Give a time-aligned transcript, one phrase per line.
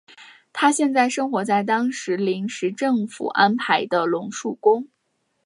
[0.51, 4.87] 他现在生活在当时临时政府安排的龙树宫。